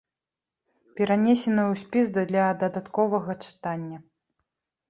[0.99, 3.97] Перанесеныя ў спіс для дадатковага чытання.